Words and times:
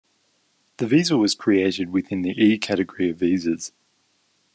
The 0.77 0.87
visa 0.87 1.15
was 1.15 1.35
created 1.35 1.91
within 1.91 2.23
the 2.23 2.31
E 2.35 2.57
category 2.57 3.11
of 3.11 3.17
visas. 3.19 3.71